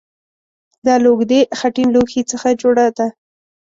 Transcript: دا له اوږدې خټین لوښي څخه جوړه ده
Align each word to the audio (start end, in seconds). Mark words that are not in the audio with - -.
دا 0.85 0.95
له 1.03 1.07
اوږدې 1.11 1.39
خټین 1.59 1.87
لوښي 1.95 2.21
څخه 2.31 2.47
جوړه 2.61 2.85
ده 2.97 3.07